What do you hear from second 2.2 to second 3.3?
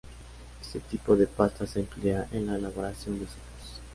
en la elaboración de